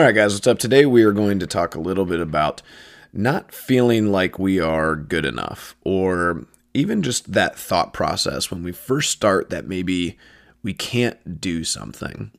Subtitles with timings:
[0.00, 0.58] All right, guys, what's up?
[0.58, 2.62] Today we are going to talk a little bit about
[3.12, 8.72] not feeling like we are good enough, or even just that thought process when we
[8.72, 10.16] first start that maybe
[10.62, 12.30] we can't do something.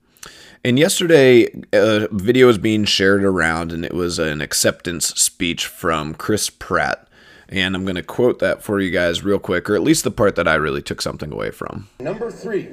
[0.64, 6.16] And yesterday, a video was being shared around, and it was an acceptance speech from
[6.16, 7.08] Chris Pratt.
[7.48, 10.10] And I'm going to quote that for you guys real quick, or at least the
[10.10, 11.90] part that I really took something away from.
[12.00, 12.70] Number three,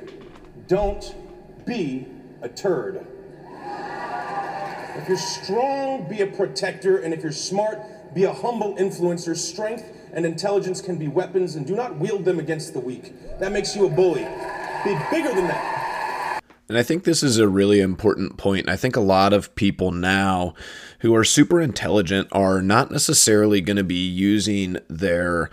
[0.67, 1.15] don't
[1.67, 2.07] be
[2.41, 3.07] a turd.
[4.99, 7.79] If you're strong, be a protector, and if you're smart,
[8.15, 9.37] be a humble influencer.
[9.37, 13.15] Strength and intelligence can be weapons, and do not wield them against the weak.
[13.39, 14.27] That makes you a bully.
[14.85, 16.41] Be bigger than that.
[16.69, 18.69] And I think this is a really important point.
[18.69, 20.55] I think a lot of people now
[20.99, 25.49] who are super intelligent are not necessarily going to be using their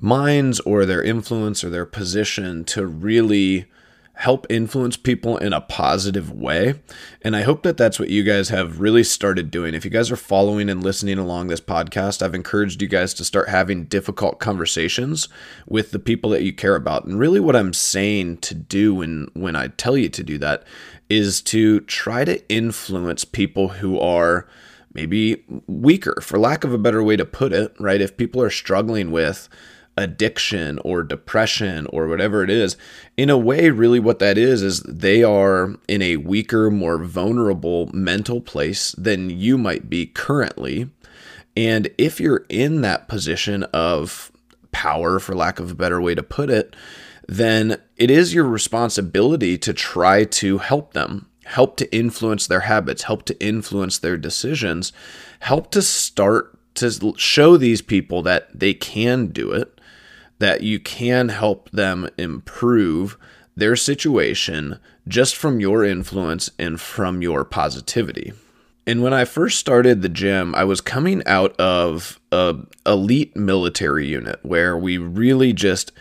[0.00, 3.66] minds or their influence or their position to really
[4.14, 6.74] help influence people in a positive way.
[7.22, 9.74] And I hope that that's what you guys have really started doing.
[9.74, 13.24] If you guys are following and listening along this podcast, I've encouraged you guys to
[13.24, 15.28] start having difficult conversations
[15.66, 17.04] with the people that you care about.
[17.04, 20.64] And really what I'm saying to do when when I tell you to do that
[21.10, 24.46] is to try to influence people who are
[24.94, 28.00] maybe weaker, for lack of a better way to put it, right?
[28.00, 29.48] If people are struggling with
[29.96, 32.76] addiction or depression or whatever it is.
[33.16, 37.90] In a way, really, what that is, is they are in a weaker, more vulnerable
[37.92, 40.90] mental place than you might be currently.
[41.56, 44.32] And if you're in that position of
[44.72, 46.74] power, for lack of a better way to put it,
[47.28, 53.04] then it is your responsibility to try to help them, help to influence their habits,
[53.04, 54.92] help to influence their decisions,
[55.40, 59.73] help to start to show these people that they can do it
[60.44, 63.16] that you can help them improve
[63.56, 64.78] their situation
[65.08, 68.30] just from your influence and from your positivity.
[68.86, 74.06] And when I first started the gym, I was coming out of a elite military
[74.06, 75.92] unit where we really just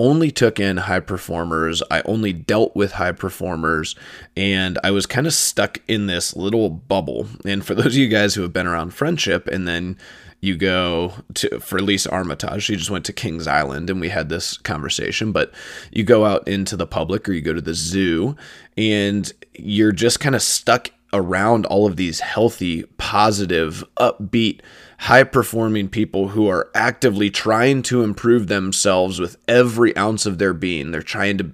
[0.00, 1.80] only took in high performers.
[1.88, 3.94] I only dealt with high performers
[4.36, 7.28] and I was kind of stuck in this little bubble.
[7.44, 9.96] And for those of you guys who have been around friendship and then
[10.42, 12.64] you go to for Lisa Armitage.
[12.64, 15.30] She just went to Kings Island and we had this conversation.
[15.32, 15.54] But
[15.92, 18.36] you go out into the public or you go to the zoo
[18.76, 24.60] and you're just kind of stuck around all of these healthy, positive, upbeat,
[24.98, 30.54] high performing people who are actively trying to improve themselves with every ounce of their
[30.54, 30.90] being.
[30.90, 31.52] They're trying to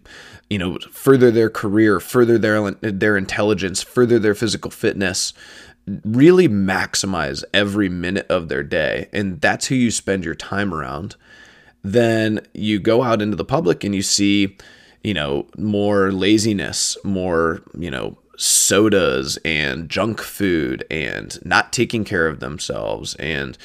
[0.48, 5.34] you know further their career further their their intelligence further their physical fitness
[6.04, 11.16] really maximize every minute of their day and that's who you spend your time around
[11.82, 14.56] then you go out into the public and you see
[15.03, 22.28] you know more laziness more you know sodas and junk food and not taking care
[22.28, 23.59] of themselves and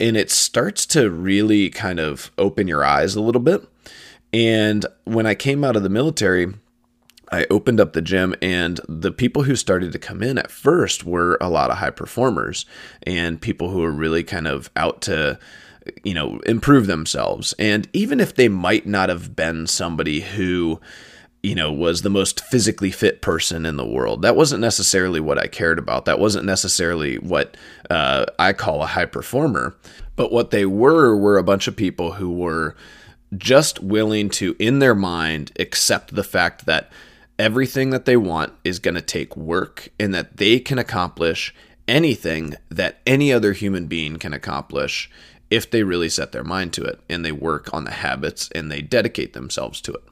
[0.00, 3.62] and it starts to really kind of open your eyes a little bit.
[4.32, 6.52] And when i came out of the military
[7.30, 11.04] I opened up the gym, and the people who started to come in at first
[11.04, 12.66] were a lot of high performers
[13.04, 15.38] and people who were really kind of out to,
[16.02, 17.54] you know, improve themselves.
[17.58, 20.80] And even if they might not have been somebody who,
[21.42, 24.22] you know, was the most physically fit person in the world.
[24.22, 26.04] That wasn't necessarily what I cared about.
[26.04, 27.56] That wasn't necessarily what
[27.88, 29.74] uh, I call a high performer.
[30.16, 32.76] But what they were were a bunch of people who were
[33.38, 36.90] just willing to, in their mind, accept the fact that
[37.40, 41.54] everything that they want is going to take work and that they can accomplish
[41.88, 45.10] anything that any other human being can accomplish
[45.48, 48.70] if they really set their mind to it and they work on the habits and
[48.70, 50.04] they dedicate themselves to it.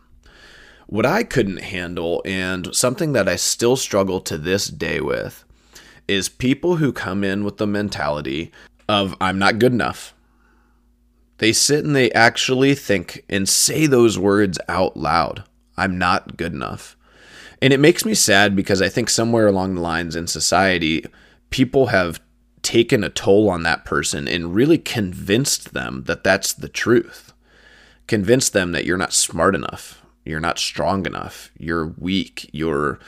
[0.86, 5.44] What I couldn't handle, and something that I still struggle to this day with,
[6.08, 8.50] is people who come in with the mentality
[8.88, 10.14] of, I'm not good enough.
[11.36, 15.44] They sit and they actually think and say those words out loud
[15.76, 16.96] I'm not good enough.
[17.60, 21.04] And it makes me sad because I think somewhere along the lines in society,
[21.50, 22.20] people have
[22.62, 27.32] taken a toll on that person and really convinced them that that's the truth.
[28.06, 32.98] Convinced them that you're not smart enough, you're not strong enough, you're weak, you're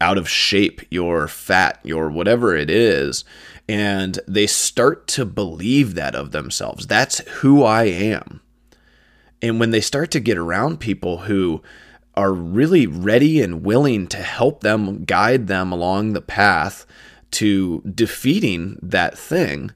[0.00, 3.24] out of shape, you're fat, you're whatever it is.
[3.68, 6.86] And they start to believe that of themselves.
[6.86, 8.40] That's who I am.
[9.40, 11.62] And when they start to get around people who
[12.16, 16.86] are really ready and willing to help them guide them along the path
[17.32, 19.72] to defeating that thing.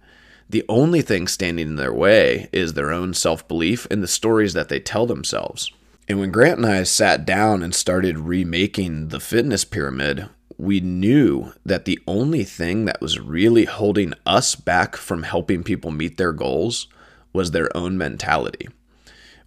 [0.49, 4.55] The only thing standing in their way is their own self belief and the stories
[4.55, 5.73] that they tell themselves.
[6.09, 11.53] And when Grant and I sat down and started remaking the fitness pyramid, we knew
[11.67, 16.33] that the only thing that was really holding us back from helping people meet their
[16.33, 16.89] goals
[17.33, 18.69] was their own mentality.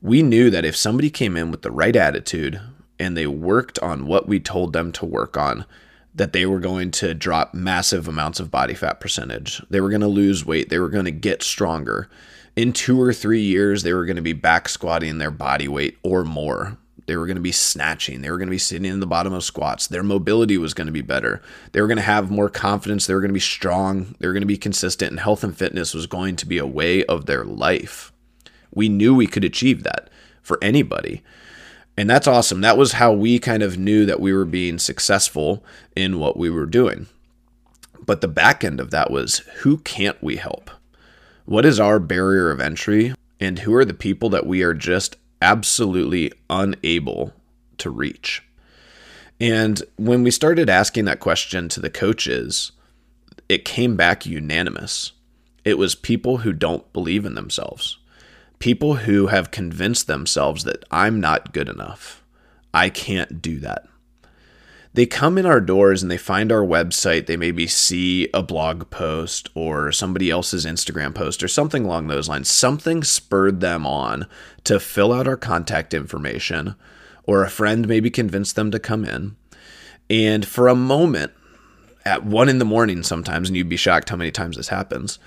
[0.01, 2.61] We knew that if somebody came in with the right attitude
[3.01, 5.65] and they worked on what we told them to work on,
[6.13, 9.59] that they were going to drop massive amounts of body fat percentage.
[9.69, 10.69] They were going to lose weight.
[10.69, 12.07] They were going to get stronger.
[12.56, 15.98] In two or three years, they were going to be back squatting their body weight
[16.03, 16.77] or more.
[17.07, 18.21] They were going to be snatching.
[18.21, 19.88] They were going to be sitting in the bottom of squats.
[19.88, 21.42] Their mobility was going to be better.
[21.71, 23.07] They were going to have more confidence.
[23.07, 24.15] They were going to be strong.
[24.19, 25.12] They were going to be consistent.
[25.12, 28.13] And health and fitness was going to be a way of their life.
[28.71, 30.09] We knew we could achieve that
[30.44, 31.24] for anybody.
[31.97, 32.61] And that's awesome.
[32.61, 35.63] That was how we kind of knew that we were being successful
[35.95, 37.07] in what we were doing.
[38.05, 40.71] But the back end of that was who can't we help?
[41.45, 43.13] What is our barrier of entry?
[43.39, 47.33] And who are the people that we are just absolutely unable
[47.79, 48.44] to reach?
[49.39, 52.71] And when we started asking that question to the coaches,
[53.49, 55.11] it came back unanimous.
[55.65, 57.97] It was people who don't believe in themselves
[58.61, 62.23] people who have convinced themselves that I'm not good enough.
[62.73, 63.87] I can't do that.
[64.93, 67.25] They come in our doors and they find our website.
[67.25, 72.29] They maybe see a blog post or somebody else's Instagram post or something along those
[72.29, 72.49] lines.
[72.49, 74.27] Something spurred them on
[74.65, 76.75] to fill out our contact information,
[77.23, 79.37] or a friend maybe convinced them to come in.
[80.09, 81.31] And for a moment,
[82.05, 85.17] at one in the morning sometimes, and you'd be shocked how many times this happens,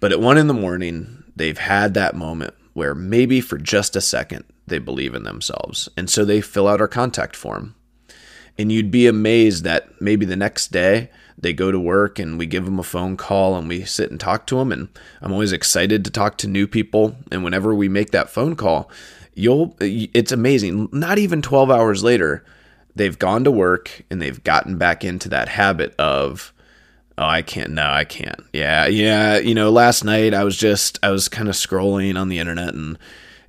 [0.00, 4.00] but at one in the morning, they've had that moment where maybe for just a
[4.00, 5.88] second they believe in themselves.
[5.96, 7.74] And so they fill out our contact form.
[8.58, 12.46] And you'd be amazed that maybe the next day they go to work and we
[12.46, 14.70] give them a phone call and we sit and talk to them.
[14.70, 14.88] And
[15.20, 17.16] I'm always excited to talk to new people.
[17.32, 18.90] And whenever we make that phone call,
[19.34, 20.88] you'll, it's amazing.
[20.92, 22.44] Not even 12 hours later,
[22.94, 26.52] they've gone to work and they've gotten back into that habit of,
[27.16, 27.70] Oh, I can't.
[27.70, 28.40] No, I can't.
[28.52, 29.38] Yeah, yeah.
[29.38, 32.74] You know, last night I was just I was kind of scrolling on the internet
[32.74, 32.98] and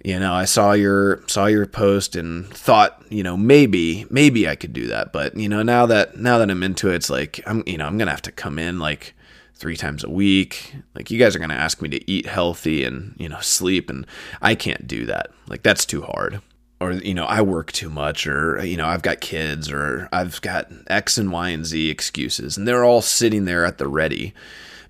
[0.04, 4.56] you know I saw your saw your post and thought you know maybe maybe I
[4.56, 7.42] could do that, but you know now that now that I'm into it, it's like
[7.48, 9.16] I'm you know I'm gonna have to come in like
[9.56, 10.76] three times a week.
[10.94, 14.06] Like you guys are gonna ask me to eat healthy and you know sleep, and
[14.44, 15.32] I can't do that.
[15.48, 16.40] Like that's too hard
[16.80, 20.42] or you know I work too much or you know I've got kids or I've
[20.42, 24.34] got X and Y and Z excuses and they're all sitting there at the ready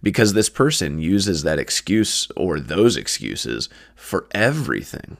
[0.01, 5.17] because this person uses that excuse or those excuses for everything.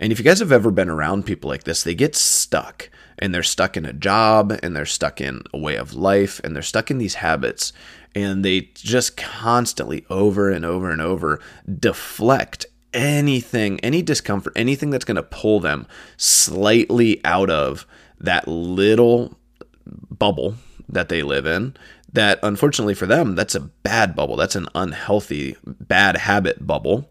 [0.00, 3.34] And if you guys have ever been around people like this, they get stuck and
[3.34, 6.62] they're stuck in a job and they're stuck in a way of life and they're
[6.62, 7.72] stuck in these habits
[8.14, 11.40] and they just constantly over and over and over
[11.78, 15.86] deflect anything, any discomfort, anything that's going to pull them
[16.16, 17.86] slightly out of
[18.20, 19.36] that little
[19.86, 20.54] bubble
[20.88, 21.76] that they live in.
[22.12, 24.36] That unfortunately for them, that's a bad bubble.
[24.36, 27.10] That's an unhealthy, bad habit bubble.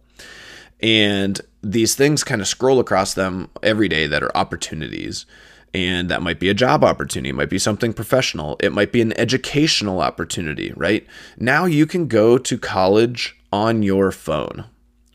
[0.80, 5.26] And these things kind of scroll across them every day that are opportunities.
[5.74, 9.02] And that might be a job opportunity, it might be something professional, it might be
[9.02, 11.06] an educational opportunity, right?
[11.38, 14.66] Now you can go to college on your phone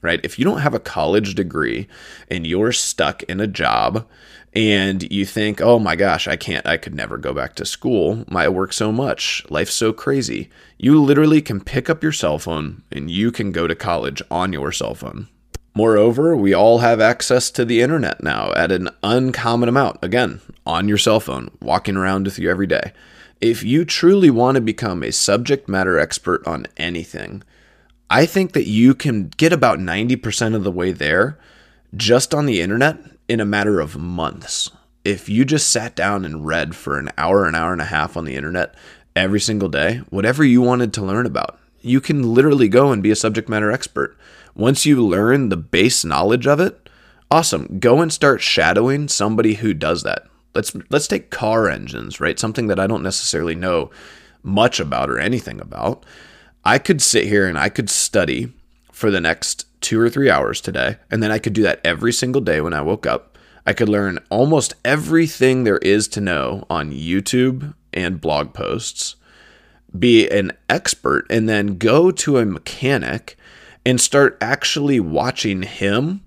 [0.02, 0.20] right?
[0.22, 1.86] If you don't have a college degree
[2.28, 4.06] and you're stuck in a job
[4.52, 8.24] and you think, oh my gosh, I can't, I could never go back to school.
[8.28, 10.50] My work so much, life's so crazy.
[10.76, 14.52] You literally can pick up your cell phone and you can go to college on
[14.52, 15.28] your cell phone.
[15.74, 19.98] Moreover, we all have access to the internet now at an uncommon amount.
[20.02, 22.92] Again, on your cell phone, walking around with you every day.
[23.40, 27.42] If you truly want to become a subject matter expert on anything,
[28.12, 31.38] I think that you can get about 90% of the way there
[31.96, 34.70] just on the internet in a matter of months.
[35.02, 38.14] If you just sat down and read for an hour, an hour and a half
[38.14, 38.74] on the internet
[39.16, 43.10] every single day, whatever you wanted to learn about, you can literally go and be
[43.10, 44.14] a subject matter expert.
[44.54, 46.90] Once you learn the base knowledge of it,
[47.30, 47.78] awesome.
[47.80, 50.26] Go and start shadowing somebody who does that.
[50.54, 52.38] Let's let's take car engines, right?
[52.38, 53.90] Something that I don't necessarily know
[54.42, 56.04] much about or anything about.
[56.64, 58.52] I could sit here and I could study
[58.92, 62.12] for the next two or three hours today, and then I could do that every
[62.12, 63.36] single day when I woke up.
[63.66, 69.16] I could learn almost everything there is to know on YouTube and blog posts,
[69.96, 73.36] be an expert, and then go to a mechanic
[73.84, 76.22] and start actually watching him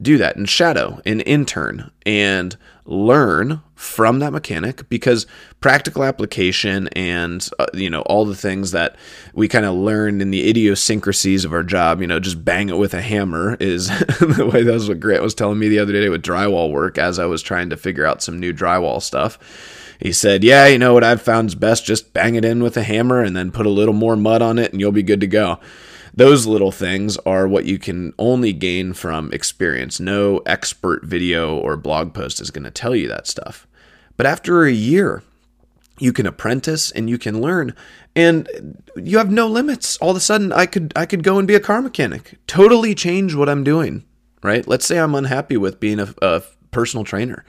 [0.00, 5.24] do that and shadow an intern and learn from that mechanic because
[5.60, 8.96] practical application and uh, you know all the things that
[9.34, 12.76] we kind of learn in the idiosyncrasies of our job you know just bang it
[12.76, 13.86] with a hammer is
[14.18, 16.98] the way that was what grant was telling me the other day with drywall work
[16.98, 19.38] as i was trying to figure out some new drywall stuff
[20.00, 22.76] He said, Yeah, you know what I've found is best just bang it in with
[22.76, 25.20] a hammer and then put a little more mud on it and you'll be good
[25.20, 25.58] to go.
[26.18, 30.00] Those little things are what you can only gain from experience.
[30.00, 33.68] No expert video or blog post is going to tell you that stuff.
[34.16, 35.22] But after a year,
[36.00, 37.72] you can apprentice and you can learn
[38.16, 38.48] and
[38.96, 39.96] you have no limits.
[39.98, 42.36] All of a sudden i could i could go and be a car mechanic.
[42.48, 44.04] Totally change what i'm doing
[44.42, 44.66] right?
[44.66, 47.44] Let's say i'm unhappy with being a, a personal trainer.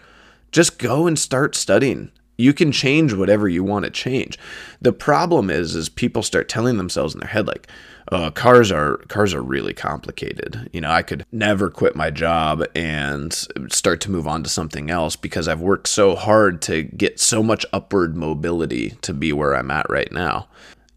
[0.51, 2.11] Just go and start studying.
[2.37, 4.37] You can change whatever you want to change.
[4.79, 7.67] The problem is is people start telling themselves in their head like
[8.11, 10.69] uh, cars are cars are really complicated.
[10.73, 13.33] You know, I could never quit my job and
[13.69, 17.43] start to move on to something else because I've worked so hard to get so
[17.43, 20.47] much upward mobility to be where I'm at right now.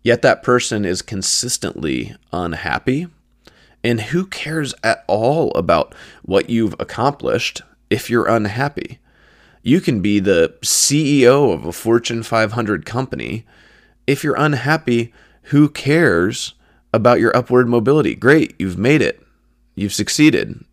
[0.02, 3.08] Yet that person is consistently unhappy.
[3.84, 9.00] And who cares at all about what you've accomplished if you're unhappy?
[9.62, 13.44] You can be the CEO of a Fortune 500 company.
[14.06, 15.12] If you're unhappy,
[15.46, 16.54] who cares
[16.92, 18.14] about your upward mobility.
[18.14, 19.22] Great, you've made it.
[19.74, 20.64] You've succeeded.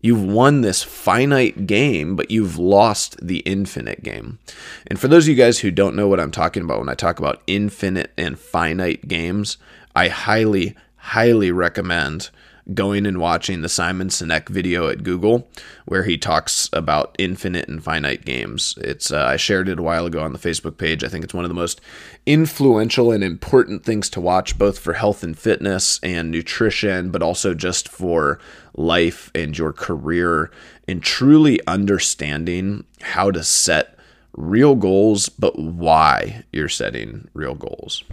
[0.00, 4.40] You've won this finite game, but you've lost the infinite game.
[4.88, 6.94] And for those of you guys who don't know what I'm talking about when I
[6.94, 9.58] talk about infinite and finite games,
[9.94, 12.30] I highly, highly recommend
[12.74, 15.48] going and watching the Simon Sinek video at Google,
[15.86, 18.78] where he talks about infinite and finite games.
[18.80, 21.02] It's uh, I shared it a while ago on the Facebook page.
[21.02, 21.80] I think it's one of the most
[22.24, 27.54] influential and important things to watch, both for health and fitness and nutrition, but also
[27.54, 28.38] just for
[28.74, 30.50] life and your career,
[30.86, 33.98] and truly understanding how to set
[34.34, 38.04] real goals, but why you're setting real goals.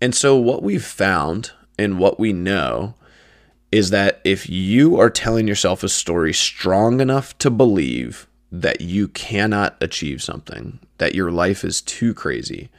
[0.00, 2.94] And so, what we've found and what we know
[3.70, 9.08] is that if you are telling yourself a story strong enough to believe that you
[9.08, 12.70] cannot achieve something, that your life is too crazy,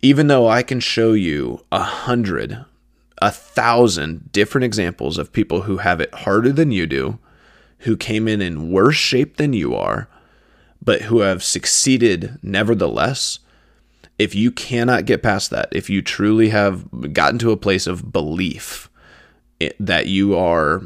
[0.00, 2.64] even though I can show you a hundred,
[3.20, 7.18] a thousand different examples of people who have it harder than you do,
[7.80, 10.08] who came in in worse shape than you are,
[10.80, 13.40] but who have succeeded nevertheless.
[14.18, 18.12] If you cannot get past that, if you truly have gotten to a place of
[18.12, 18.88] belief,
[19.78, 20.82] that you are,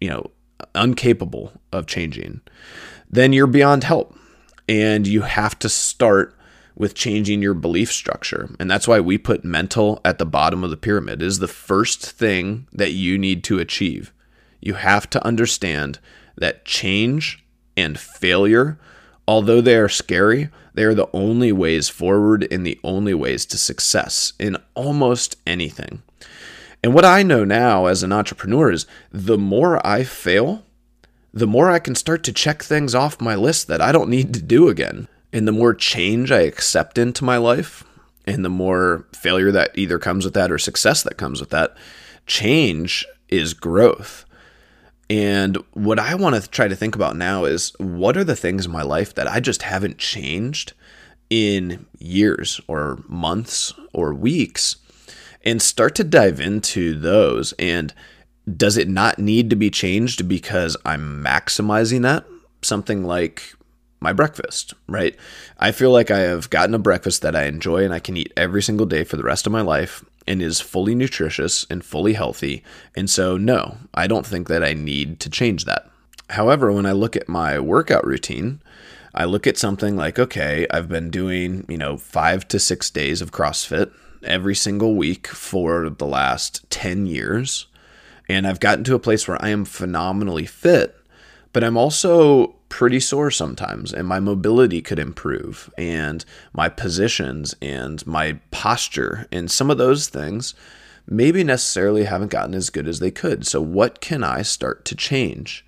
[0.00, 0.30] you know,
[0.74, 2.40] incapable of changing,
[3.10, 4.16] then you're beyond help.
[4.66, 6.34] And you have to start
[6.76, 8.48] with changing your belief structure.
[8.58, 11.22] And that's why we put mental at the bottom of the pyramid.
[11.22, 14.12] It is the first thing that you need to achieve.
[14.60, 15.98] You have to understand
[16.36, 17.44] that change
[17.76, 18.78] and failure,
[19.28, 23.58] although they are scary, they are the only ways forward and the only ways to
[23.58, 26.02] success in almost anything.
[26.84, 30.66] And what I know now as an entrepreneur is the more I fail,
[31.32, 34.34] the more I can start to check things off my list that I don't need
[34.34, 35.08] to do again.
[35.32, 37.84] And the more change I accept into my life,
[38.26, 41.74] and the more failure that either comes with that or success that comes with that,
[42.26, 44.26] change is growth.
[45.08, 48.66] And what I want to try to think about now is what are the things
[48.66, 50.74] in my life that I just haven't changed
[51.30, 54.76] in years or months or weeks
[55.44, 57.52] and start to dive into those.
[57.58, 57.94] And
[58.56, 62.24] does it not need to be changed because I'm maximizing that?
[62.62, 63.54] Something like
[64.00, 65.16] my breakfast, right?
[65.58, 68.32] I feel like I have gotten a breakfast that I enjoy and I can eat
[68.36, 72.14] every single day for the rest of my life and is fully nutritious and fully
[72.14, 72.62] healthy.
[72.96, 75.88] And so, no, I don't think that I need to change that.
[76.30, 78.60] However, when I look at my workout routine,
[79.14, 83.20] I look at something like, okay, I've been doing, you know, five to six days
[83.20, 83.92] of CrossFit
[84.24, 87.66] every single week for the last 10 years.
[88.28, 90.96] And I've gotten to a place where I am phenomenally fit,
[91.52, 98.04] but I'm also pretty sore sometimes, and my mobility could improve, and my positions and
[98.06, 100.54] my posture, and some of those things
[101.06, 103.46] maybe necessarily haven't gotten as good as they could.
[103.46, 105.64] So, what can I start to change?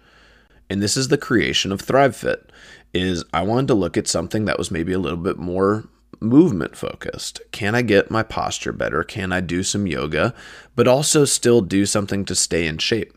[0.69, 2.43] And this is the creation of ThriveFit
[2.93, 5.85] is I wanted to look at something that was maybe a little bit more
[6.21, 7.41] movement focused.
[7.53, 9.03] Can I get my posture better?
[9.03, 10.35] Can I do some yoga,
[10.75, 13.13] but also still do something to stay in shape?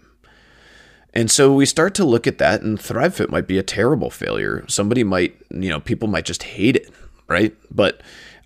[1.13, 4.63] And so we start to look at that, and ThriveFit might be a terrible failure.
[4.67, 6.91] Somebody might, you know, people might just hate it,
[7.27, 7.55] right?
[7.71, 8.01] But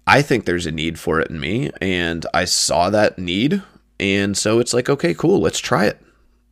[0.08, 3.62] I think there's a need for it in me, and I saw that need.
[4.00, 6.03] And so it's like, okay, cool, let's try it.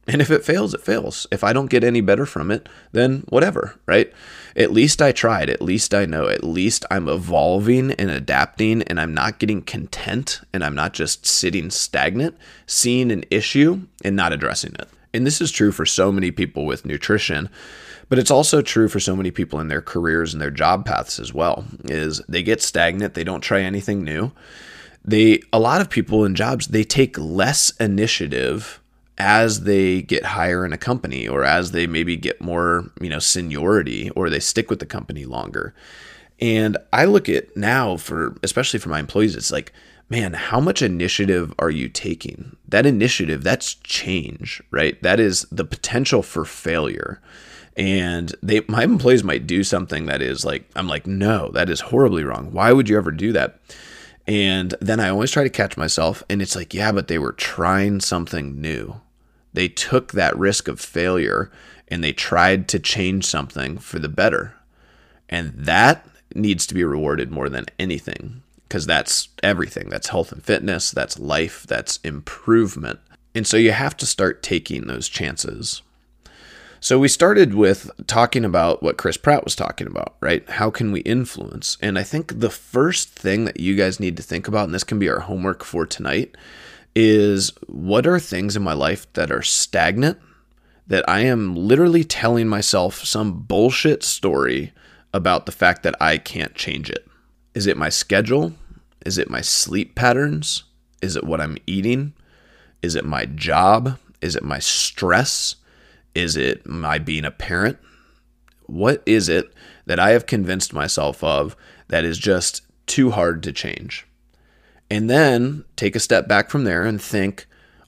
[0.07, 1.27] And if it fails, it fails.
[1.31, 4.11] If I don't get any better from it, then whatever, right?
[4.55, 5.49] At least I tried.
[5.49, 6.27] At least I know.
[6.27, 11.25] At least I'm evolving and adapting and I'm not getting content and I'm not just
[11.25, 14.89] sitting stagnant, seeing an issue and not addressing it.
[15.13, 17.49] And this is true for so many people with nutrition,
[18.09, 21.19] but it's also true for so many people in their careers and their job paths
[21.19, 21.65] as well.
[21.85, 24.31] Is they get stagnant, they don't try anything new.
[25.03, 28.80] They a lot of people in jobs, they take less initiative
[29.21, 33.19] as they get higher in a company or as they maybe get more, you know,
[33.19, 35.75] seniority or they stick with the company longer.
[36.39, 39.71] And I look at now for especially for my employees, it's like
[40.09, 42.57] man, how much initiative are you taking?
[42.67, 45.01] That initiative, that's change, right?
[45.01, 47.21] That is the potential for failure.
[47.77, 51.79] And they my employees might do something that is like I'm like, "No, that is
[51.79, 52.51] horribly wrong.
[52.51, 53.59] Why would you ever do that?"
[54.27, 57.33] And then I always try to catch myself and it's like, "Yeah, but they were
[57.33, 58.99] trying something new."
[59.53, 61.51] They took that risk of failure
[61.87, 64.55] and they tried to change something for the better.
[65.29, 69.89] And that needs to be rewarded more than anything because that's everything.
[69.89, 72.99] That's health and fitness, that's life, that's improvement.
[73.35, 75.81] And so you have to start taking those chances.
[76.79, 80.49] So we started with talking about what Chris Pratt was talking about, right?
[80.49, 81.77] How can we influence?
[81.79, 84.83] And I think the first thing that you guys need to think about, and this
[84.83, 86.35] can be our homework for tonight,
[86.95, 90.17] is what are things in my life that are stagnant
[90.87, 94.73] that I am literally telling myself some bullshit story
[95.13, 97.07] about the fact that I can't change it?
[97.53, 98.53] Is it my schedule?
[99.05, 100.63] Is it my sleep patterns?
[101.01, 102.13] Is it what I'm eating?
[102.81, 103.97] Is it my job?
[104.21, 105.55] Is it my stress?
[106.13, 107.77] Is it my being a parent?
[108.65, 109.53] What is it
[109.85, 111.55] that I have convinced myself of
[111.87, 114.05] that is just too hard to change?
[114.91, 117.47] And then take a step back from there and think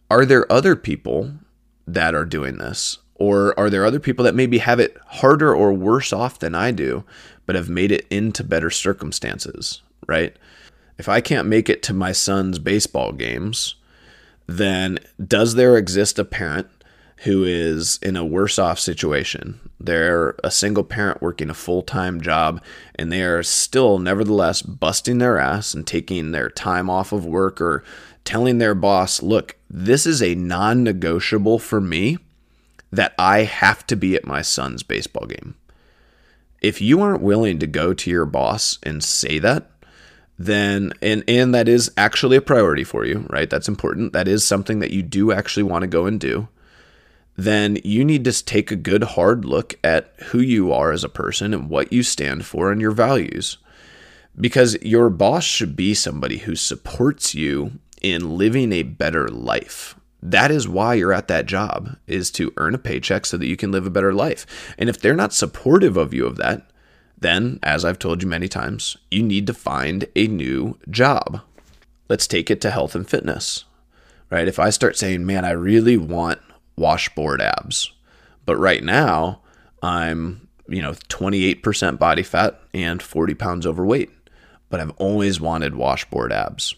[0.09, 1.33] are there other people
[1.85, 2.97] that are doing this?
[3.15, 6.71] Or are there other people that maybe have it harder or worse off than I
[6.71, 7.03] do,
[7.45, 10.37] but have made it into better circumstances, right?
[10.97, 13.75] If I can't make it to my son's baseball games,
[14.47, 16.69] then does there exist a parent
[17.17, 19.59] who is in a worse off situation?
[19.83, 22.63] They're a single parent working a full time job,
[22.95, 27.59] and they are still, nevertheless, busting their ass and taking their time off of work
[27.59, 27.83] or
[28.23, 32.17] telling their boss, look, this is a non negotiable for me
[32.91, 35.55] that I have to be at my son's baseball game.
[36.61, 39.69] If you aren't willing to go to your boss and say that,
[40.39, 43.49] then and and that is actually a priority for you, right?
[43.49, 44.13] That's important.
[44.13, 46.47] That is something that you do actually want to go and do.
[47.35, 51.09] Then you need to take a good hard look at who you are as a
[51.09, 53.57] person and what you stand for and your values.
[54.39, 60.51] Because your boss should be somebody who supports you in living a better life that
[60.51, 63.73] is why you're at that job is to earn a paycheck so that you can
[63.73, 64.73] live a better life.
[64.77, 66.65] And if they're not supportive of you of that,
[67.17, 71.41] then as I've told you many times, you need to find a new job.
[72.07, 73.65] Let's take it to health and fitness.
[74.29, 74.47] Right?
[74.47, 76.39] If I start saying, "Man, I really want
[76.75, 77.91] washboard abs."
[78.45, 79.41] But right now,
[79.81, 84.09] I'm, you know, 28% body fat and 40 pounds overweight,
[84.69, 86.75] but I've always wanted washboard abs.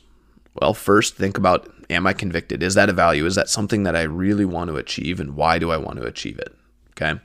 [0.53, 2.63] Well, first think about am I convicted?
[2.63, 3.25] Is that a value?
[3.25, 5.19] Is that something that I really want to achieve?
[5.19, 6.55] And why do I want to achieve it?
[6.91, 7.19] Okay.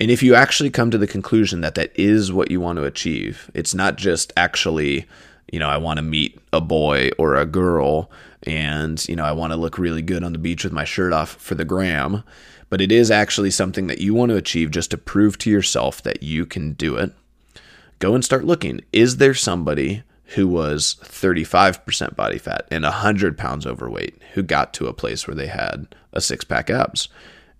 [0.00, 2.84] And if you actually come to the conclusion that that is what you want to
[2.84, 5.06] achieve, it's not just actually,
[5.54, 8.10] you know, I want to meet a boy or a girl
[8.42, 11.12] and, you know, I want to look really good on the beach with my shirt
[11.12, 12.24] off for the gram,
[12.68, 16.02] but it is actually something that you want to achieve just to prove to yourself
[16.02, 17.12] that you can do it.
[18.00, 18.80] Go and start looking.
[18.92, 20.02] Is there somebody
[20.34, 25.34] who was 35% body fat and 100 pounds overweight who got to a place where
[25.34, 27.08] they had a six pack abs.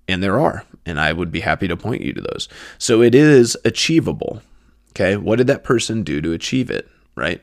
[0.08, 2.48] And there are, and I would be happy to point you to those.
[2.78, 4.42] So it is achievable.
[4.90, 5.16] Okay.
[5.16, 6.88] What did that person do to achieve it?
[7.14, 7.42] Right.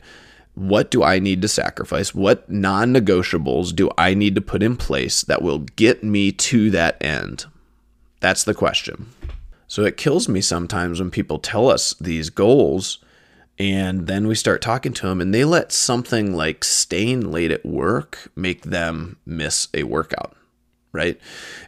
[0.62, 2.14] What do I need to sacrifice?
[2.14, 6.70] What non negotiables do I need to put in place that will get me to
[6.70, 7.46] that end?
[8.20, 9.08] That's the question.
[9.68, 13.00] So it kills me sometimes when people tell us these goals
[13.58, 17.66] and then we start talking to them, and they let something like staying late at
[17.66, 20.36] work make them miss a workout
[20.94, 21.20] right?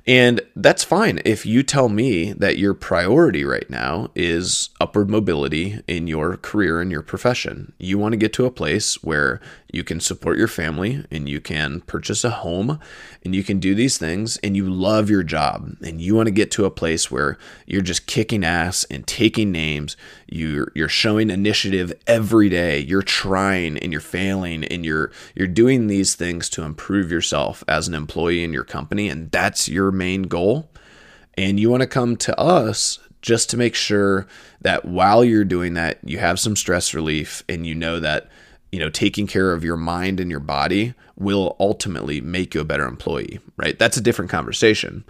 [0.05, 5.79] And that's fine if you tell me that your priority right now is upward mobility
[5.87, 7.73] in your career and your profession.
[7.77, 9.39] You want to get to a place where
[9.73, 12.79] you can support your family and you can purchase a home
[13.25, 16.31] and you can do these things and you love your job and you want to
[16.31, 19.97] get to a place where you're just kicking ass and taking names.
[20.27, 22.79] You're you're showing initiative every day.
[22.79, 27.87] You're trying and you're failing and you're you're doing these things to improve yourself as
[27.87, 30.69] an employee in your company and that's your main goal,
[31.35, 34.27] and you want to come to us just to make sure
[34.61, 38.27] that while you're doing that, you have some stress relief and you know that
[38.73, 42.65] you know taking care of your mind and your body will ultimately make you a
[42.65, 43.77] better employee, right?
[43.77, 45.03] That's a different conversation.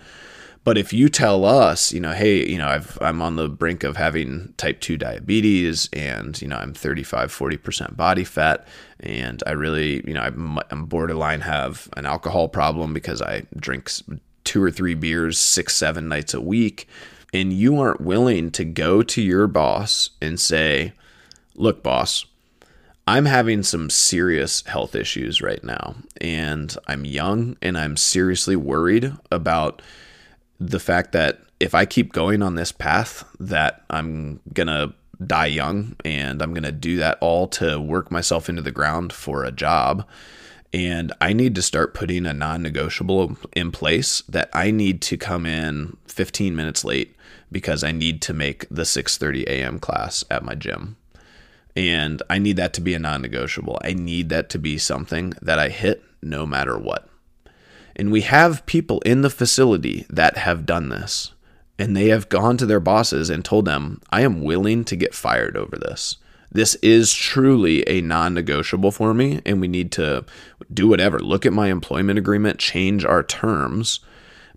[0.65, 3.83] But if you tell us, you know, hey, you know, I've, I'm on the brink
[3.83, 8.65] of having type 2 diabetes and, you know, I'm 35, 40% body fat
[8.99, 13.89] and I really, you know, I'm, borderline have an alcohol problem because I drink
[14.45, 16.87] two or three beers six, seven nights a week.
[17.33, 20.93] And you aren't willing to go to your boss and say,
[21.55, 22.25] look, boss,
[23.05, 29.11] I'm having some serious health issues right now, and I'm young and I'm seriously worried
[29.29, 29.81] about
[30.57, 34.93] the fact that if I keep going on this path, that I'm gonna
[35.25, 39.43] die young, and I'm gonna do that all to work myself into the ground for
[39.43, 40.07] a job.
[40.71, 45.45] And I need to start putting a non-negotiable in place that I need to come
[45.45, 47.15] in 15 minutes late
[47.51, 49.77] because I need to make the 6:30 a.m.
[49.77, 50.95] class at my gym
[51.75, 53.79] and I need that to be a non negotiable.
[53.83, 57.09] I need that to be something that I hit no matter what.
[57.95, 61.31] And we have people in the facility that have done this.
[61.79, 65.15] And they have gone to their bosses and told them, I am willing to get
[65.15, 66.17] fired over this.
[66.51, 69.41] This is truly a non negotiable for me.
[69.45, 70.25] And we need to
[70.71, 71.19] do whatever.
[71.19, 73.99] Look at my employment agreement, change our terms.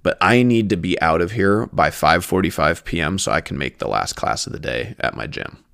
[0.02, 3.18] But I need to be out of here by 5:45 p.m.
[3.18, 5.64] so I can make the last class of the day at my gym.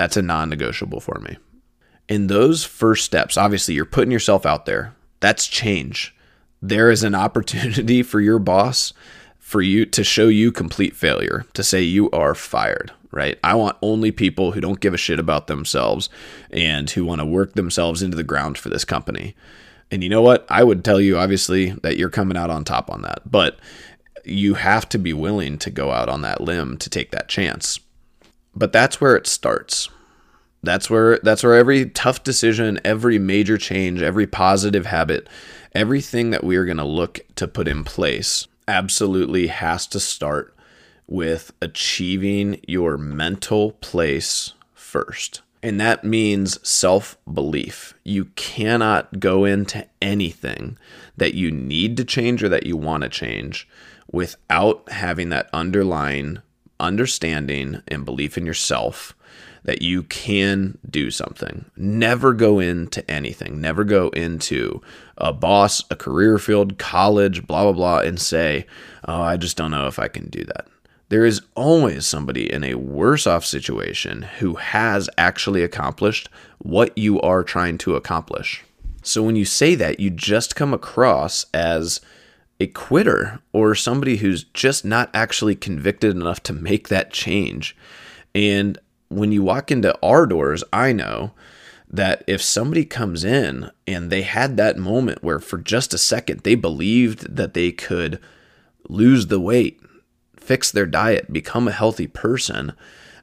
[0.00, 1.36] That's a non negotiable for me.
[2.08, 4.94] In those first steps, obviously, you're putting yourself out there.
[5.20, 6.16] That's change.
[6.62, 8.94] There is an opportunity for your boss
[9.38, 13.38] for you to show you complete failure, to say you are fired, right?
[13.44, 16.08] I want only people who don't give a shit about themselves
[16.50, 19.36] and who want to work themselves into the ground for this company.
[19.90, 20.46] And you know what?
[20.48, 23.58] I would tell you, obviously, that you're coming out on top on that, but
[24.24, 27.80] you have to be willing to go out on that limb to take that chance.
[28.54, 29.88] But that's where it starts.
[30.62, 35.28] That's where that's where every tough decision, every major change, every positive habit,
[35.74, 40.54] everything that we are going to look to put in place absolutely has to start
[41.06, 45.42] with achieving your mental place first.
[45.62, 47.94] And that means self belief.
[48.04, 50.78] You cannot go into anything
[51.16, 53.68] that you need to change or that you want to change
[54.10, 56.40] without having that underlying
[56.80, 59.14] understanding and belief in yourself
[59.64, 61.66] that you can do something.
[61.76, 63.60] Never go into anything.
[63.60, 64.80] Never go into
[65.18, 68.66] a boss, a career field, college, blah, blah, blah, and say,
[69.06, 70.66] oh, I just don't know if I can do that.
[71.10, 77.20] There is always somebody in a worse off situation who has actually accomplished what you
[77.20, 78.64] are trying to accomplish.
[79.02, 82.00] So when you say that, you just come across as
[82.60, 87.74] a quitter or somebody who's just not actually convicted enough to make that change.
[88.34, 91.32] And when you walk into our doors, I know
[91.88, 96.40] that if somebody comes in and they had that moment where for just a second
[96.40, 98.20] they believed that they could
[98.88, 99.80] lose the weight,
[100.36, 102.72] fix their diet, become a healthy person,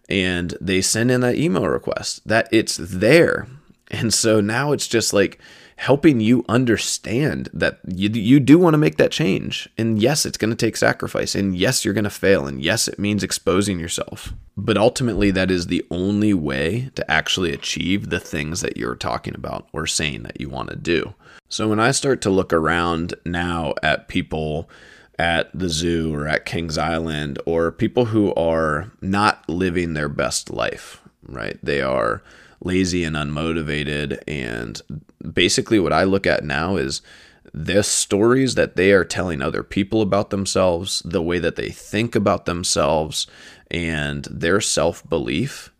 [0.10, 3.48] and they send in that email request, that it's there.
[3.90, 5.40] And so now it's just like,
[5.78, 9.70] helping you understand that you, you do want to make that change.
[9.78, 11.36] And yes, it's going to take sacrifice.
[11.36, 12.48] And yes, you're going to fail.
[12.48, 14.34] And yes, it means exposing yourself.
[14.58, 19.36] But ultimately, that is the only way to actually achieve the things that you're talking
[19.36, 21.14] about or saying that you want to do.
[21.48, 24.68] So when I start to look around now at people
[25.20, 30.50] at the zoo or at Kings Island or people who are not living their best
[30.50, 31.58] life, right?
[31.62, 32.24] They are
[32.62, 34.22] lazy and unmotivated.
[34.28, 34.82] And
[35.34, 37.02] basically, what I look at now is
[37.54, 42.16] the stories that they are telling other people about themselves, the way that they think
[42.16, 43.28] about themselves,
[43.72, 45.72] and their self belief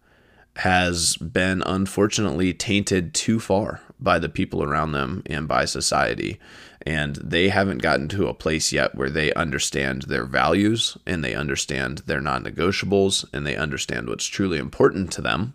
[0.58, 6.40] has been unfortunately tainted too far by the people around them and by society.
[6.82, 11.36] And they haven't gotten to a place yet where they understand their values and they
[11.36, 15.54] understand their non negotiables and they understand what's truly important to them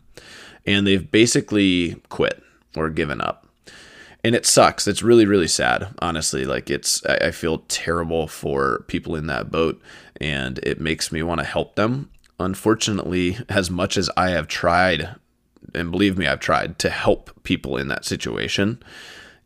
[0.67, 2.43] and they've basically quit
[2.77, 3.47] or given up.
[4.25, 4.87] And it sucks.
[4.87, 6.45] It's really, really sad, honestly.
[6.45, 9.81] Like, it's, I feel terrible for people in that boat,
[10.21, 12.09] and it makes me want to help them.
[12.39, 15.17] Unfortunately, as much as I have tried,
[15.75, 18.81] and believe me, I've tried to help people in that situation,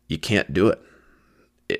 [0.07, 0.81] you can't do it.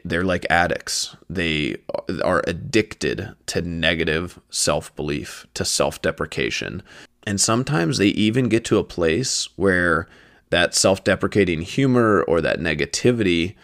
[0.03, 1.15] they're like addicts.
[1.29, 1.77] They
[2.23, 6.81] are addicted to negative self belief, to self deprecation,
[7.27, 10.07] and sometimes they even get to a place where
[10.49, 13.55] that self deprecating humor or that negativity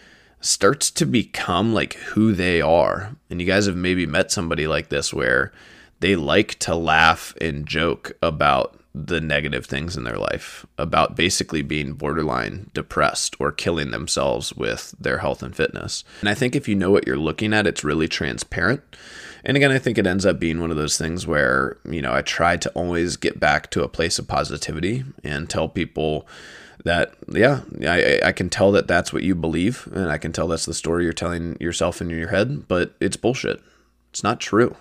[0.42, 3.16] starts to become like who they are.
[3.30, 5.50] And you guys have maybe met somebody like this where
[6.00, 11.62] they like to laugh and joke about the negative things in their life, about basically
[11.62, 16.04] being borderline depressed or killing themselves with their health and fitness.
[16.20, 18.82] And I think if you know what you're looking at, it's really transparent.
[19.44, 22.14] And again, I think it ends up being one of those things where, you know,
[22.14, 26.26] I try to always get back to a place of positivity and tell people
[26.84, 29.86] that, yeah, I, I can tell that that's what you believe.
[29.94, 33.16] And I can tell that's the story you're telling yourself in your head, but it's
[33.16, 33.62] bullshit.
[34.10, 34.76] It's not true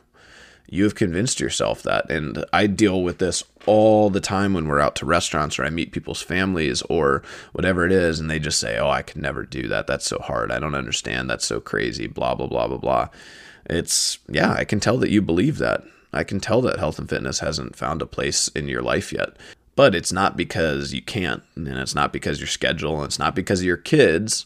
[0.74, 2.10] you have convinced yourself that.
[2.10, 5.70] And I deal with this all the time when we're out to restaurants or I
[5.70, 7.24] meet people's families or
[7.54, 9.88] whatever it is, and they just say, Oh, I could never do that.
[9.88, 10.52] That's so hard.
[10.52, 11.30] I don't understand.
[11.30, 12.08] That's so crazy.
[12.08, 13.10] Blah, blah, blah, blah, blah.
[13.66, 15.84] It's, yeah, I can tell that you believe that.
[16.12, 19.36] I can tell that health and fitness hasn't found a place in your life yet.
[19.76, 23.34] But it's not because you can't, and it's not because your schedule, and it's not
[23.34, 24.46] because of your kids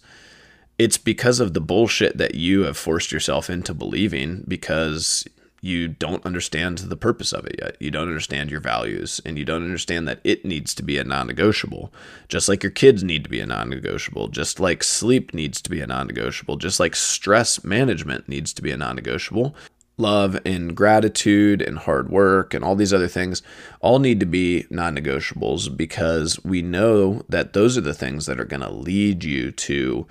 [0.78, 5.28] it's because of the bullshit that you have forced yourself into believing because
[5.62, 7.76] you don't understand the purpose of it yet.
[7.80, 11.04] You don't understand your values and you don't understand that it needs to be a
[11.04, 11.92] non negotiable.
[12.30, 15.70] Just like your kids need to be a non negotiable, just like sleep needs to
[15.70, 19.56] be a non negotiable, just like stress management needs to be a non negotiable.
[20.00, 23.42] Love and gratitude and hard work and all these other things
[23.82, 28.40] all need to be non negotiables because we know that those are the things that
[28.40, 30.06] are going to lead you to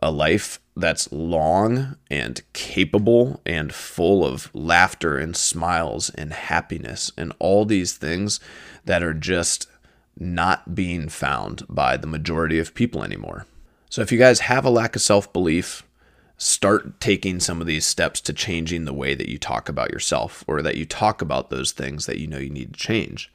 [0.00, 7.32] a life that's long and capable and full of laughter and smiles and happiness and
[7.38, 8.40] all these things
[8.84, 9.66] that are just
[10.18, 13.46] not being found by the majority of people anymore.
[13.88, 15.82] So if you guys have a lack of self belief,
[16.36, 20.42] start taking some of these steps to changing the way that you talk about yourself
[20.46, 23.30] or that you talk about those things that you know you need to change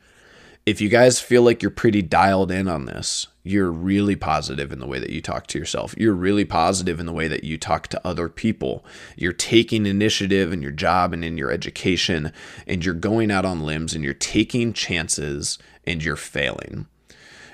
[0.65, 4.79] if you guys feel like you're pretty dialed in on this, you're really positive in
[4.79, 5.93] the way that you talk to yourself.
[5.95, 8.83] You're really positive in the way that you talk to other people.
[9.15, 12.33] You're taking initiative in your job and in your education,
[12.65, 16.87] and you're going out on limbs and you're taking chances and you're failing.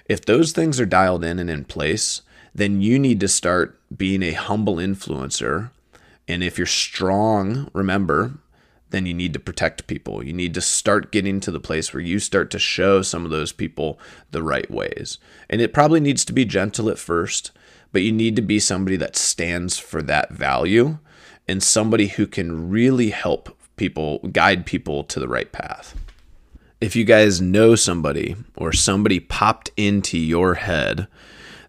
[0.05, 2.21] If those things are dialed in and in place,
[2.55, 5.71] then you need to start being a humble influencer.
[6.29, 8.35] And if you're strong, remember,
[8.91, 10.23] then you need to protect people.
[10.23, 13.31] You need to start getting to the place where you start to show some of
[13.31, 13.99] those people
[14.31, 15.17] the right ways.
[15.49, 17.51] And it probably needs to be gentle at first,
[17.91, 20.99] but you need to be somebody that stands for that value
[21.47, 25.97] and somebody who can really help people, guide people to the right path.
[26.79, 31.07] If you guys know somebody or somebody popped into your head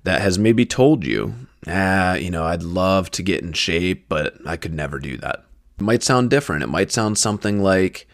[0.04, 1.34] that has maybe told you,
[1.66, 5.44] ah, you know, I'd love to get in shape, but I could never do that
[5.82, 6.62] it might sound different.
[6.62, 8.06] It might sound something like,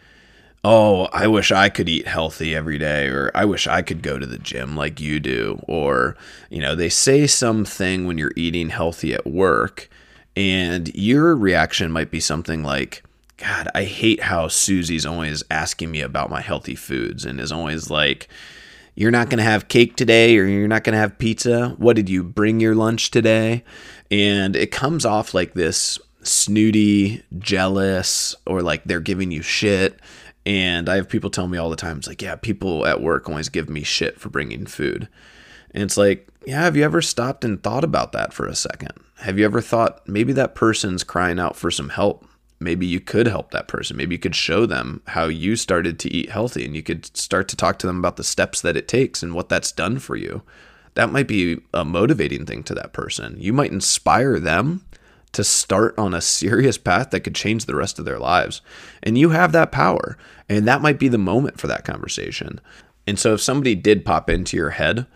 [0.64, 4.18] oh, I wish I could eat healthy every day, or I wish I could go
[4.18, 5.62] to the gym like you do.
[5.68, 6.16] Or,
[6.48, 9.90] you know, they say something when you're eating healthy at work,
[10.34, 13.02] and your reaction might be something like,
[13.36, 17.90] God, I hate how Susie's always asking me about my healthy foods and is always
[17.90, 18.28] like,
[18.94, 21.76] you're not going to have cake today or you're not going to have pizza.
[21.76, 23.62] What did you bring your lunch today?
[24.10, 30.00] And it comes off like this snooty, jealous, or like they're giving you shit.
[30.46, 33.28] And I have people tell me all the time, it's like, yeah, people at work
[33.28, 35.08] always give me shit for bringing food.
[35.72, 38.92] And it's like, yeah, have you ever stopped and thought about that for a second?
[39.18, 42.24] Have you ever thought maybe that person's crying out for some help?
[42.60, 43.96] Maybe you could help that person.
[43.96, 47.48] Maybe you could show them how you started to eat healthy and you could start
[47.48, 50.16] to talk to them about the steps that it takes and what that's done for
[50.16, 50.42] you.
[50.94, 53.36] That might be a motivating thing to that person.
[53.38, 54.84] You might inspire them
[55.38, 58.60] to start on a serious path that could change the rest of their lives.
[59.04, 60.18] And you have that power.
[60.48, 62.60] And that might be the moment for that conversation.
[63.06, 65.06] And so if somebody did pop into your head,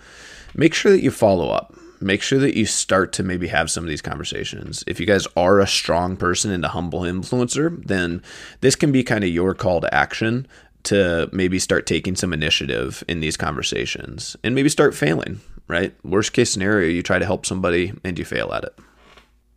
[0.55, 1.75] make sure that you follow up.
[2.01, 4.85] Make sure that you start to maybe have some of these conversations.
[4.87, 8.23] If you guys are a strong person and a humble influencer, then
[8.61, 10.47] this can be kind of your call to action
[10.85, 15.97] to maybe start taking some initiative in these conversations and maybe start failing, right?
[16.05, 18.79] Worst case scenario, you try to help somebody and you fail at it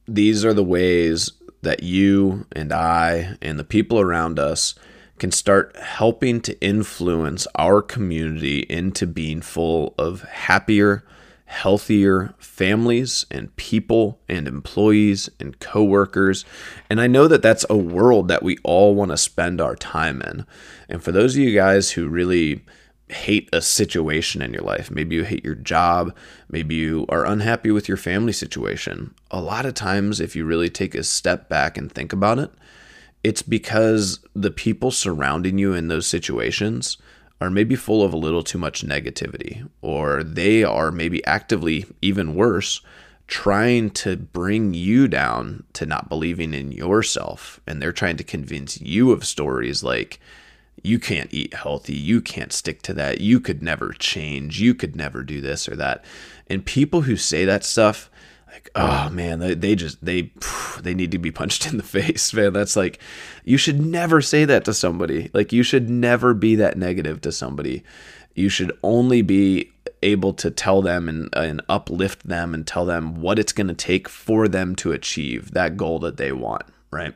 [0.08, 4.76] these are the ways that you and I and the people around us
[5.18, 11.04] can start helping to influence our community into being full of happier,
[11.46, 16.44] healthier families and people and employees and coworkers.
[16.90, 20.22] And I know that that's a world that we all want to spend our time
[20.22, 20.46] in.
[20.90, 22.64] And for those of you guys who really
[23.10, 24.90] hate a situation in your life.
[24.90, 26.16] Maybe you hate your job.
[26.50, 29.14] Maybe you are unhappy with your family situation.
[29.30, 32.52] A lot of times, if you really take a step back and think about it,
[33.24, 36.98] it's because the people surrounding you in those situations
[37.42, 42.34] are maybe full of a little too much negativity, or they are maybe actively, even
[42.34, 42.82] worse,
[43.28, 47.60] trying to bring you down to not believing in yourself.
[47.68, 50.20] And they're trying to convince you of stories like,
[50.86, 51.96] you can't eat healthy.
[51.96, 53.22] You can't stick to that.
[53.22, 54.60] You could never change.
[54.60, 56.04] You could never do this or that.
[56.48, 58.10] And people who say that stuff,
[58.52, 60.32] like, oh man, they, they just, they,
[60.80, 62.54] they need to be punched in the face, man.
[62.54, 63.00] That's like,
[63.44, 65.30] you should never say that to somebody.
[65.34, 67.84] Like, you should never be that negative to somebody.
[68.34, 69.72] You should only be
[70.04, 73.74] able to tell them and, and uplift them and tell them what it's going to
[73.74, 77.16] take for them to achieve that goal that they want, right?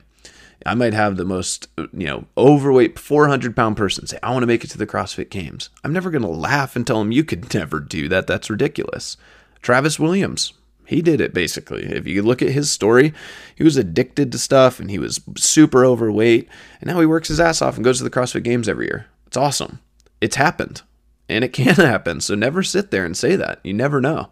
[0.65, 4.43] I might have the most, uh, you know, overweight 400 pound person say, I want
[4.43, 5.69] to make it to the CrossFit Games.
[5.83, 8.27] I'm never going to laugh and tell him you could never do that.
[8.27, 9.17] That's ridiculous.
[9.61, 10.53] Travis Williams,
[10.85, 11.83] he did it basically.
[11.83, 13.13] If you look at his story,
[13.55, 16.49] he was addicted to stuff and he was super overweight.
[16.81, 19.07] And now he works his ass off and goes to the CrossFit Games every year.
[19.27, 19.79] It's awesome.
[20.19, 20.81] It's happened
[21.29, 22.19] and it can happen.
[22.19, 23.59] So never sit there and say that.
[23.63, 24.29] You never know.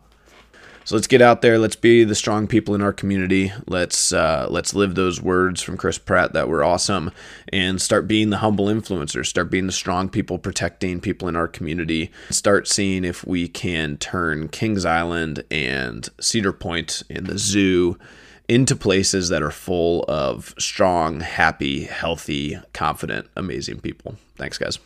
[0.87, 1.59] So let's get out there.
[1.59, 3.51] Let's be the strong people in our community.
[3.67, 7.11] Let's uh, let's live those words from Chris Pratt that were awesome,
[7.51, 9.25] and start being the humble influencers.
[9.25, 12.09] Start being the strong people protecting people in our community.
[12.29, 17.99] Start seeing if we can turn Kings Island and Cedar Point and the zoo
[18.47, 24.15] into places that are full of strong, happy, healthy, confident, amazing people.
[24.37, 24.79] Thanks, guys.